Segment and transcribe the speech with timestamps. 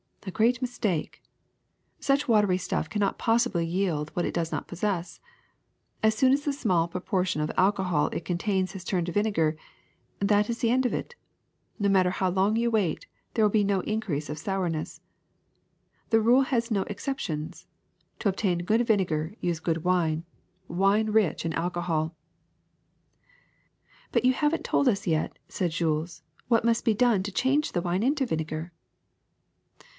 [0.25, 1.21] A great mistake.
[1.99, 5.19] Such watery stuff cannot possibly yield what it does not possess.
[6.03, 9.57] As soon as the small proportion of al cohol it contains has turned to vinegar,
[10.19, 11.15] that is the end of it;
[11.79, 15.01] no matter how long you wait, there will be no increase of sourness.
[16.09, 17.67] The rule has no excep tions:
[18.19, 20.23] to obtain good vinegar use good wine,
[20.67, 22.15] wine rich in alcohol.''
[24.13, 27.71] ^'But you have n't told us yet," said Jules, ^'what must be done to change
[27.71, 28.71] the wine into vinegar."